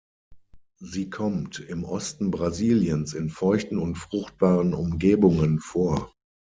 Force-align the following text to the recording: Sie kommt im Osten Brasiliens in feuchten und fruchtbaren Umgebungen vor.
Sie 0.79 1.11
kommt 1.11 1.59
im 1.59 1.83
Osten 1.83 2.31
Brasiliens 2.31 3.13
in 3.13 3.29
feuchten 3.29 3.77
und 3.77 3.99
fruchtbaren 3.99 4.73
Umgebungen 4.73 5.59
vor. 5.59 6.11